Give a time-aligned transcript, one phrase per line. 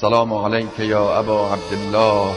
[0.00, 2.34] سلام علیک یا ابا عبدالله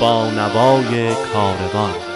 [0.00, 2.11] با نوای کاروان.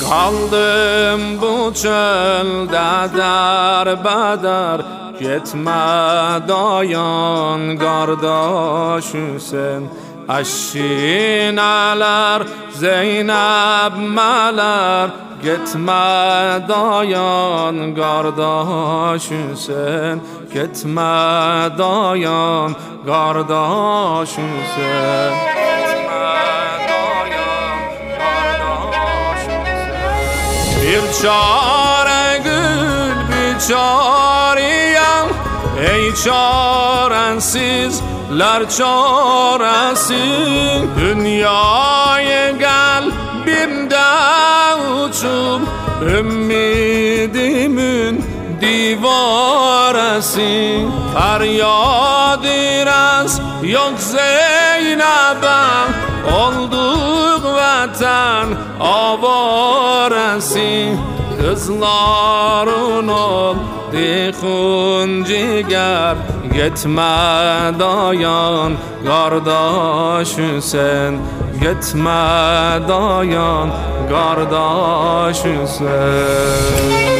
[0.00, 4.80] Kaldım bu çölde derbeder
[5.18, 5.70] Gitme
[6.48, 9.90] dayan kardeş Hüseyin.
[10.40, 11.62] Eşineler
[12.72, 15.10] Zeynep meler.
[15.42, 20.22] Gitme dayan kardeş Hüseyin.
[20.54, 21.02] Gitme
[21.78, 25.47] dayan kardeş Hüseyin
[31.22, 35.26] çare gül bir çareyem
[35.90, 37.90] Ey çaresizler
[38.70, 40.24] çaresi
[41.00, 44.08] Dünyaya kalbimde
[45.04, 45.62] uçup
[46.18, 48.14] Ümmidimin
[50.18, 55.58] divaresi Feryad biraz yok Zeynep'e
[56.34, 58.48] Olduk vatan
[58.80, 60.18] avaresi.
[61.40, 63.56] Kızların ol
[63.92, 66.16] dikun ciger
[66.52, 68.72] Gitme dayan
[69.06, 71.20] kardeş Hüseyin
[71.60, 72.10] Gitme
[72.88, 73.68] dayan
[74.10, 77.17] kardeş Hüseyin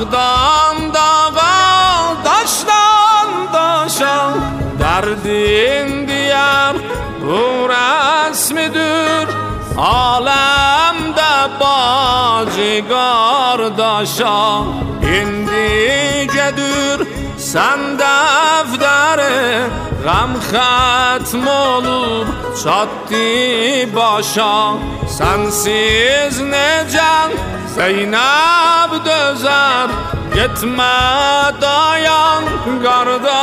[0.00, 4.34] Dağdan dağa, taştan taşa
[4.78, 6.76] Derdin diyar
[7.22, 9.28] bu resmidir
[9.78, 14.62] Alemde bacı kardeşa
[15.02, 16.98] İndicedir
[17.38, 17.98] sen
[18.70, 19.70] دفتره
[20.04, 22.26] غم ختم olup
[22.64, 24.72] Çattı başa
[25.18, 27.30] sensiz ne can
[27.74, 29.88] Zeynep dözer
[30.34, 30.98] Gitme
[31.60, 32.44] dayan
[32.82, 33.39] garda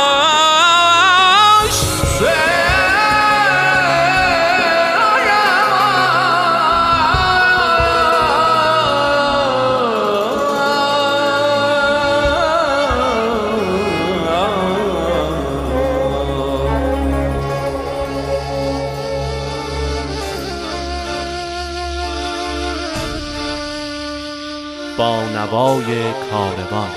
[24.98, 26.90] با نوای کاروان.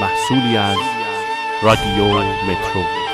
[0.00, 0.76] محصولی از
[1.62, 3.05] رادیو مترو.